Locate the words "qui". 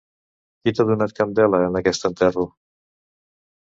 0.61-0.73